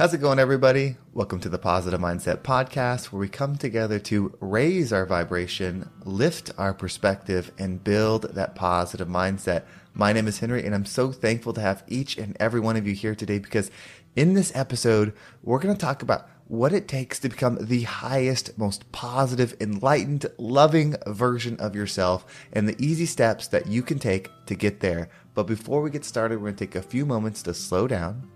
[0.00, 0.96] How's it going, everybody?
[1.12, 6.50] Welcome to the Positive Mindset Podcast, where we come together to raise our vibration, lift
[6.56, 9.64] our perspective, and build that positive mindset.
[9.92, 12.86] My name is Henry, and I'm so thankful to have each and every one of
[12.86, 13.70] you here today because
[14.16, 18.56] in this episode, we're going to talk about what it takes to become the highest,
[18.56, 22.24] most positive, enlightened, loving version of yourself
[22.54, 25.10] and the easy steps that you can take to get there.
[25.34, 28.30] But before we get started, we're going to take a few moments to slow down,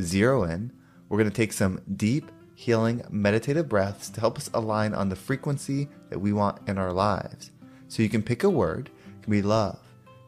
[0.00, 0.72] zero in,
[1.08, 5.16] we're going to take some deep, healing, meditative breaths to help us align on the
[5.16, 7.50] frequency that we want in our lives.
[7.88, 9.78] So you can pick a word, it can be love,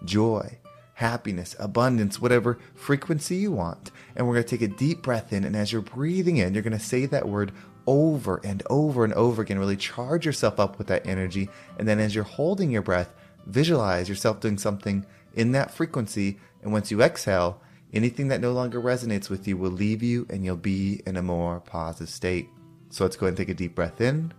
[0.04, 0.58] joy,
[0.94, 3.90] happiness, abundance, whatever frequency you want.
[4.16, 5.44] And we're going to take a deep breath in.
[5.44, 7.52] And as you're breathing in, you're going to say that word
[7.86, 9.58] over and over and over again.
[9.58, 11.48] Really charge yourself up with that energy.
[11.78, 13.14] And then as you're holding your breath,
[13.46, 16.38] visualize yourself doing something in that frequency.
[16.62, 17.60] And once you exhale,
[17.92, 21.22] Anything that no longer resonates with you will leave you and you'll be in a
[21.22, 22.50] more positive state.
[22.90, 24.32] So let's go ahead and take a deep breath in.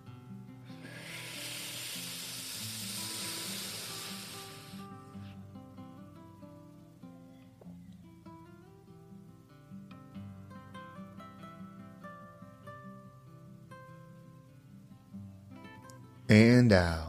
[16.30, 17.09] And out.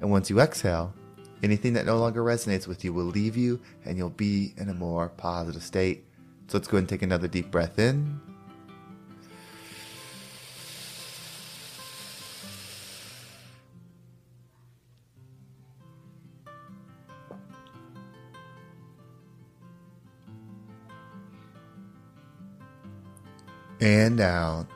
[0.00, 0.92] and once you exhale,
[1.42, 4.74] anything that no longer resonates with you will leave you and you'll be in a
[4.74, 6.04] more positive state.
[6.48, 8.20] So let's go and take another deep breath in.
[23.80, 24.66] And out.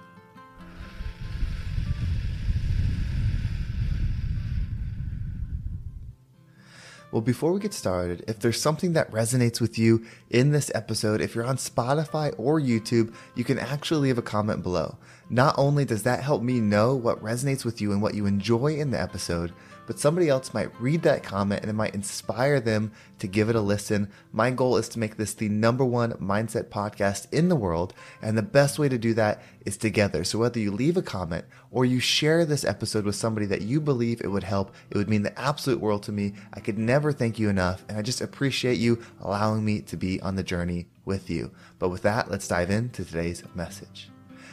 [7.12, 11.20] Well, before we get started, if there's something that resonates with you in this episode,
[11.20, 14.96] if you're on Spotify or YouTube, you can actually leave a comment below.
[15.28, 18.76] Not only does that help me know what resonates with you and what you enjoy
[18.76, 19.52] in the episode,
[19.92, 23.56] but somebody else might read that comment and it might inspire them to give it
[23.56, 24.10] a listen.
[24.32, 27.92] My goal is to make this the number one mindset podcast in the world.
[28.22, 30.24] And the best way to do that is together.
[30.24, 33.82] So whether you leave a comment or you share this episode with somebody that you
[33.82, 36.32] believe it would help, it would mean the absolute world to me.
[36.54, 37.84] I could never thank you enough.
[37.90, 41.50] And I just appreciate you allowing me to be on the journey with you.
[41.78, 44.08] But with that, let's dive into today's message.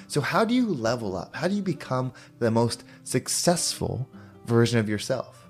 [0.07, 1.35] So, how do you level up?
[1.35, 4.09] How do you become the most successful
[4.49, 5.47] version of yourself.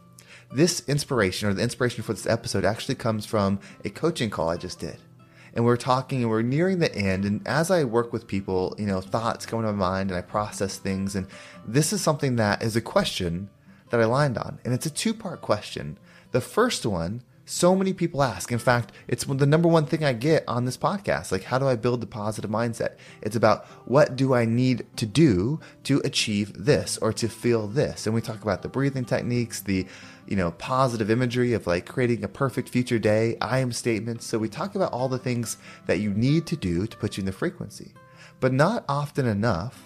[0.51, 4.57] This inspiration or the inspiration for this episode actually comes from a coaching call I
[4.57, 4.97] just did.
[5.53, 7.25] And we're talking and we're nearing the end.
[7.25, 10.21] And as I work with people, you know, thoughts come to my mind and I
[10.21, 11.15] process things.
[11.15, 11.27] And
[11.65, 13.49] this is something that is a question
[13.89, 14.59] that I lined on.
[14.63, 15.97] And it's a two part question.
[16.31, 18.51] The first one so many people ask.
[18.51, 21.31] In fact, it's the number one thing I get on this podcast.
[21.31, 22.97] Like, how do I build the positive mindset?
[23.23, 28.05] It's about what do I need to do to achieve this or to feel this?
[28.05, 29.87] And we talk about the breathing techniques, the
[30.27, 34.27] you know, positive imagery of like creating a perfect future day, I am statements.
[34.27, 37.21] So we talk about all the things that you need to do to put you
[37.21, 37.93] in the frequency.
[38.39, 39.81] But not often enough,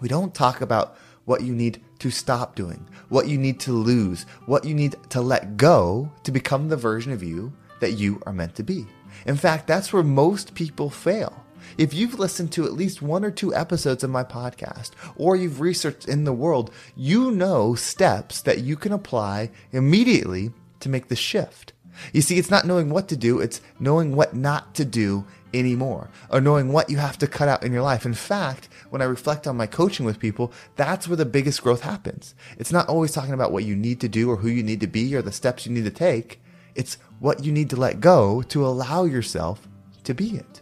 [0.00, 4.26] we don't talk about what you need to stop doing, what you need to lose,
[4.46, 8.32] what you need to let go to become the version of you that you are
[8.32, 8.86] meant to be.
[9.26, 11.44] In fact, that's where most people fail.
[11.78, 15.60] If you've listened to at least one or two episodes of my podcast, or you've
[15.60, 21.16] researched in the world, you know steps that you can apply immediately to make the
[21.16, 21.72] shift.
[22.12, 26.10] You see, it's not knowing what to do, it's knowing what not to do anymore,
[26.30, 28.04] or knowing what you have to cut out in your life.
[28.04, 31.82] In fact, when I reflect on my coaching with people, that's where the biggest growth
[31.82, 32.34] happens.
[32.58, 34.86] It's not always talking about what you need to do or who you need to
[34.86, 36.40] be or the steps you need to take.
[36.74, 39.68] It's what you need to let go to allow yourself
[40.02, 40.60] to be it.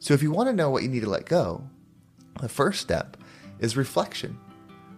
[0.00, 1.68] So if you want to know what you need to let go,
[2.40, 3.16] the first step
[3.60, 4.38] is reflection.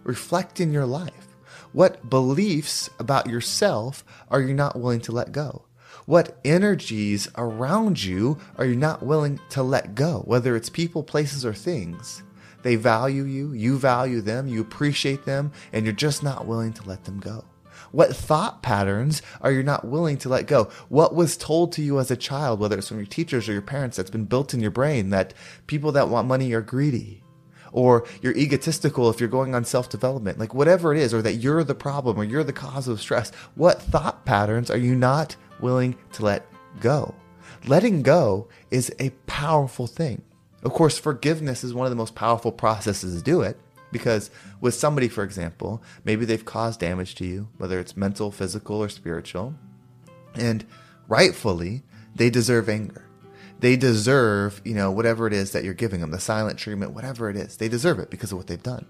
[0.03, 1.27] Reflect in your life.
[1.73, 5.66] What beliefs about yourself are you not willing to let go?
[6.07, 10.23] What energies around you are you not willing to let go?
[10.23, 12.23] Whether it's people, places, or things.
[12.63, 16.87] They value you, you value them, you appreciate them, and you're just not willing to
[16.87, 17.43] let them go.
[17.91, 20.69] What thought patterns are you not willing to let go?
[20.87, 23.61] What was told to you as a child, whether it's from your teachers or your
[23.61, 25.33] parents, that's been built in your brain that
[25.67, 27.21] people that want money are greedy?
[27.73, 31.35] Or you're egotistical if you're going on self development, like whatever it is, or that
[31.35, 33.29] you're the problem or you're the cause of stress.
[33.55, 36.45] What thought patterns are you not willing to let
[36.79, 37.13] go?
[37.65, 40.21] Letting go is a powerful thing.
[40.63, 43.59] Of course, forgiveness is one of the most powerful processes to do it
[43.91, 48.81] because with somebody, for example, maybe they've caused damage to you, whether it's mental, physical,
[48.81, 49.55] or spiritual,
[50.35, 50.65] and
[51.07, 51.83] rightfully,
[52.15, 53.03] they deserve anger.
[53.59, 57.29] They deserve, you know, whatever it is that you're giving them, the silent treatment, whatever
[57.29, 57.57] it is.
[57.57, 58.85] They deserve it because of what they've done.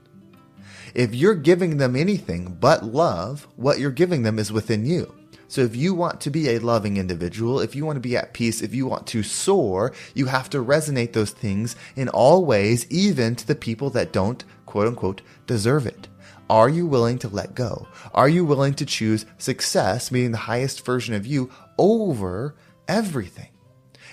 [0.94, 5.14] If you're giving them anything but love, what you're giving them is within you.
[5.48, 8.34] So if you want to be a loving individual, if you want to be at
[8.34, 12.86] peace, if you want to soar, you have to resonate those things in all ways,
[12.90, 16.08] even to the people that don't, quote unquote, deserve it.
[16.50, 17.88] Are you willing to let go?
[18.14, 22.56] Are you willing to choose success, meaning the highest version of you, over
[22.88, 23.50] everything?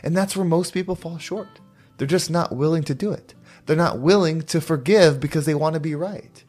[0.02, 1.60] And that's where most people fall short.
[1.96, 3.34] They're just not willing to do it.
[3.66, 6.44] They're not willing to forgive because they want to be right.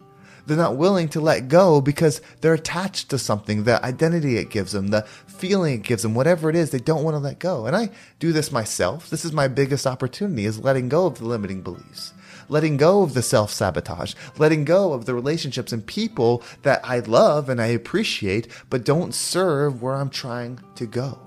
[0.45, 4.73] They're not willing to let go because they're attached to something, the identity it gives
[4.73, 7.65] them, the feeling it gives them, whatever it is, they don't want to let go.
[7.65, 7.89] And I
[8.19, 9.09] do this myself.
[9.09, 12.13] This is my biggest opportunity is letting go of the limiting beliefs.
[12.47, 16.99] Letting go of the self sabotage, letting go of the relationships and people that I
[16.99, 21.19] love and I appreciate, but don't serve where I'm trying to go.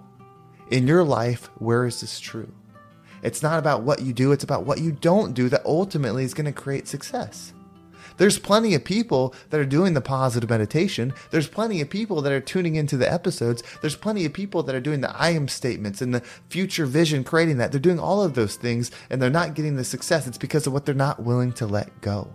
[0.70, 2.52] In your life, where is this true?
[3.22, 6.34] It's not about what you do, it's about what you don't do that ultimately is
[6.34, 7.52] going to create success.
[8.18, 11.14] There's plenty of people that are doing the positive meditation.
[11.30, 13.62] There's plenty of people that are tuning into the episodes.
[13.80, 16.20] There's plenty of people that are doing the I am statements and the
[16.50, 17.72] future vision, creating that.
[17.72, 20.26] They're doing all of those things and they're not getting the success.
[20.26, 22.30] It's because of what they're not willing to let go.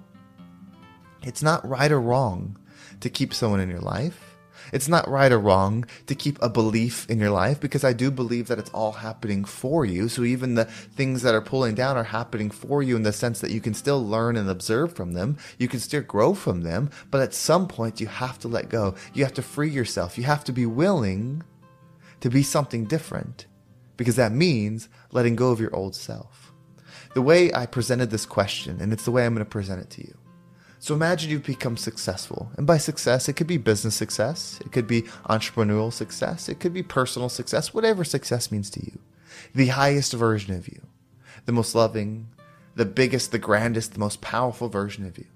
[1.21, 2.57] It's not right or wrong
[3.01, 4.32] to keep someone in your life.
[4.71, 8.09] It's not right or wrong to keep a belief in your life because I do
[8.09, 10.07] believe that it's all happening for you.
[10.07, 13.41] So even the things that are pulling down are happening for you in the sense
[13.41, 15.37] that you can still learn and observe from them.
[15.57, 16.89] You can still grow from them.
[17.11, 18.95] But at some point, you have to let go.
[19.13, 20.17] You have to free yourself.
[20.17, 21.43] You have to be willing
[22.21, 23.47] to be something different
[23.97, 26.53] because that means letting go of your old self.
[27.13, 29.89] The way I presented this question, and it's the way I'm going to present it
[29.91, 30.17] to you
[30.83, 32.51] so imagine you've become successful.
[32.57, 36.73] And by success, it could be business success, it could be entrepreneurial success, it could
[36.73, 38.99] be personal success, whatever success means to you.
[39.55, 40.81] The highest version of you,
[41.45, 42.27] the most loving,
[42.75, 45.27] the biggest, the grandest, the most powerful version of you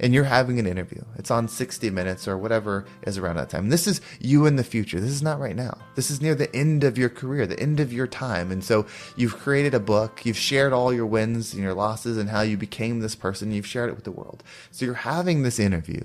[0.00, 1.02] and you're having an interview.
[1.16, 3.68] It's on 60 minutes or whatever is around that time.
[3.68, 5.00] This is you in the future.
[5.00, 5.78] This is not right now.
[5.94, 8.50] This is near the end of your career, the end of your time.
[8.50, 8.86] And so
[9.16, 12.56] you've created a book, you've shared all your wins and your losses and how you
[12.56, 14.42] became this person, you've shared it with the world.
[14.70, 16.02] So you're having this interview.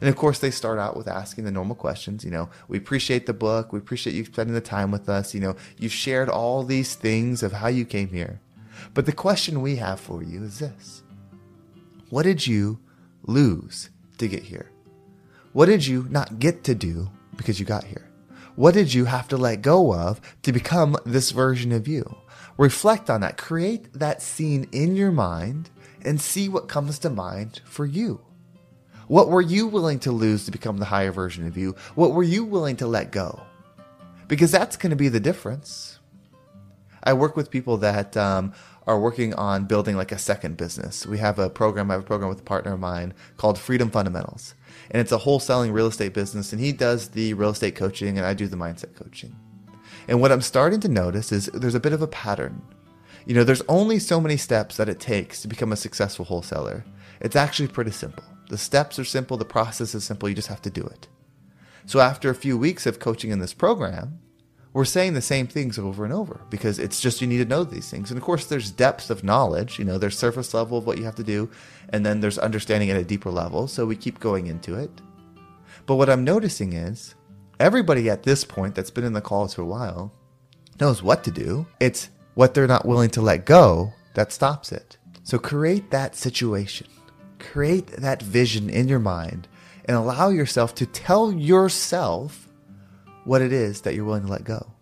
[0.00, 2.24] And of course, they start out with asking the normal questions.
[2.24, 3.72] You know, we appreciate the book.
[3.72, 5.34] We appreciate you spending the time with us.
[5.34, 8.40] You know, you've shared all these things of how you came here.
[8.94, 11.02] But the question we have for you is this
[12.10, 12.78] What did you
[13.26, 14.70] lose to get here?
[15.52, 18.10] What did you not get to do because you got here?
[18.56, 22.16] What did you have to let go of to become this version of you?
[22.56, 23.36] Reflect on that.
[23.36, 25.68] Create that scene in your mind
[26.02, 28.20] and see what comes to mind for you.
[29.08, 31.76] What were you willing to lose to become the higher version of you?
[31.94, 33.42] What were you willing to let go?
[34.26, 35.98] Because that's going to be the difference.
[37.04, 38.52] I work with people that um,
[38.86, 41.06] are working on building like a second business.
[41.06, 43.90] We have a program, I have a program with a partner of mine called Freedom
[43.90, 44.54] Fundamentals.
[44.90, 46.52] And it's a wholesaling real estate business.
[46.52, 49.34] And he does the real estate coaching and I do the mindset coaching.
[50.08, 52.62] And what I'm starting to notice is there's a bit of a pattern.
[53.26, 56.84] You know, there's only so many steps that it takes to become a successful wholesaler.
[57.20, 58.22] It's actually pretty simple.
[58.48, 61.08] The steps are simple, the process is simple, you just have to do it.
[61.86, 64.20] So after a few weeks of coaching in this program,
[64.76, 67.64] we're saying the same things over and over because it's just you need to know
[67.64, 68.10] these things.
[68.10, 69.78] And of course, there's depth of knowledge.
[69.78, 71.48] You know, there's surface level of what you have to do,
[71.88, 73.68] and then there's understanding at a deeper level.
[73.68, 74.90] So we keep going into it.
[75.86, 77.14] But what I'm noticing is
[77.58, 80.12] everybody at this point that's been in the calls for a while
[80.78, 81.66] knows what to do.
[81.80, 84.98] It's what they're not willing to let go that stops it.
[85.22, 86.88] So create that situation,
[87.38, 89.48] create that vision in your mind,
[89.86, 92.45] and allow yourself to tell yourself
[93.26, 94.72] what it is that you're willing to let go.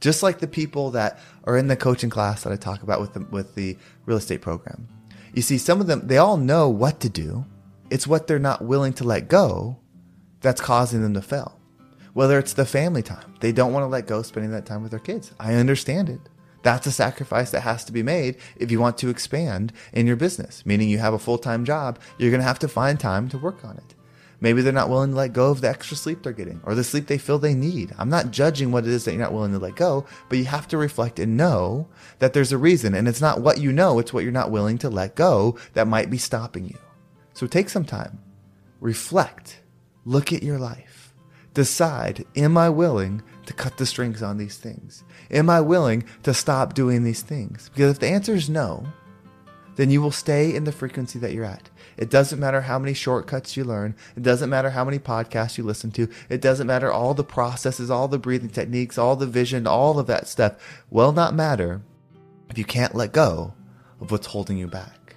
[0.00, 3.14] Just like the people that are in the coaching class that I talk about with
[3.14, 3.76] the, with the
[4.06, 4.88] real estate program.
[5.34, 7.44] You see, some of them, they all know what to do.
[7.90, 9.78] It's what they're not willing to let go
[10.40, 11.58] that's causing them to fail.
[12.12, 14.90] Whether it's the family time, they don't want to let go spending that time with
[14.90, 15.32] their kids.
[15.38, 16.20] I understand it.
[16.62, 20.16] That's a sacrifice that has to be made if you want to expand in your
[20.16, 23.28] business, meaning you have a full time job, you're going to have to find time
[23.30, 23.94] to work on it.
[24.40, 26.84] Maybe they're not willing to let go of the extra sleep they're getting or the
[26.84, 27.94] sleep they feel they need.
[27.98, 30.44] I'm not judging what it is that you're not willing to let go, but you
[30.44, 31.88] have to reflect and know
[32.18, 32.94] that there's a reason.
[32.94, 35.88] And it's not what you know, it's what you're not willing to let go that
[35.88, 36.78] might be stopping you.
[37.32, 38.20] So take some time,
[38.80, 39.60] reflect,
[40.04, 41.14] look at your life,
[41.52, 45.04] decide, am I willing to cut the strings on these things?
[45.30, 47.70] Am I willing to stop doing these things?
[47.74, 48.86] Because if the answer is no,
[49.76, 51.70] then you will stay in the frequency that you're at.
[51.96, 53.94] It doesn't matter how many shortcuts you learn.
[54.16, 56.08] It doesn't matter how many podcasts you listen to.
[56.28, 60.06] It doesn't matter all the processes, all the breathing techniques, all the vision, all of
[60.06, 61.82] that stuff will not matter
[62.50, 63.54] if you can't let go
[64.00, 65.16] of what's holding you back.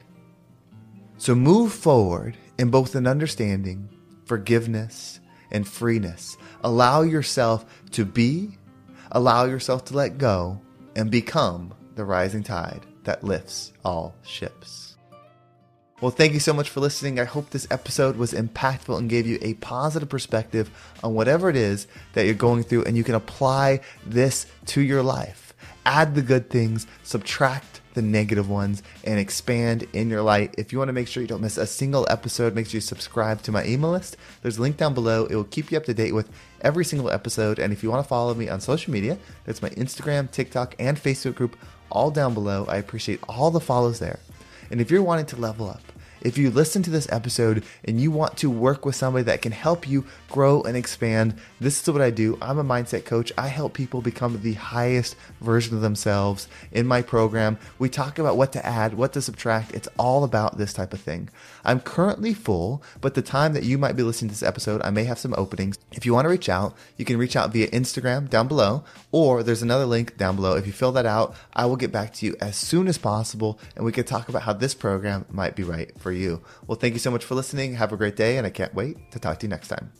[1.18, 3.90] So move forward in both an understanding,
[4.26, 5.20] forgiveness,
[5.52, 6.38] and freeness.
[6.64, 8.58] Allow yourself to be,
[9.12, 10.62] allow yourself to let go,
[10.96, 14.98] and become the rising tide that lifts all ships.
[16.02, 17.20] Well, thank you so much for listening.
[17.20, 20.70] I hope this episode was impactful and gave you a positive perspective
[21.04, 25.02] on whatever it is that you're going through, and you can apply this to your
[25.02, 25.56] life.
[25.86, 30.54] Add the good things, subtract the negative ones, and expand in your light.
[30.58, 32.82] If you want to make sure you don't miss a single episode, make sure you
[32.82, 34.18] subscribe to my email list.
[34.44, 35.26] There's a link down below.
[35.26, 36.30] It will keep you up to date with
[36.62, 37.58] every single episode.
[37.58, 40.96] And if you want to follow me on social media, that's my Instagram, TikTok, and
[40.96, 41.58] Facebook group
[41.90, 42.66] all down below.
[42.68, 44.20] I appreciate all the follows there.
[44.70, 45.82] And if you're wanting to level up,
[46.22, 49.52] if you listen to this episode and you want to work with somebody that can
[49.52, 52.38] help you grow and expand, this is what I do.
[52.42, 53.32] I'm a mindset coach.
[53.38, 57.58] I help people become the highest version of themselves in my program.
[57.80, 59.74] We talk about what to add, what to subtract.
[59.74, 61.30] It's all about this type of thing.
[61.64, 64.90] I'm currently full, but the time that you might be listening to this episode, I
[64.90, 65.78] may have some openings.
[65.92, 69.44] If you want to reach out, you can reach out via Instagram down below, or
[69.44, 70.56] there's another link down below.
[70.56, 73.60] If you fill that out, I will get back to you as soon as possible
[73.76, 76.42] and we can talk about how this program might be right for you.
[76.66, 77.76] Well, thank you so much for listening.
[77.76, 79.92] Have a great day, and I can't wait to talk to you next time.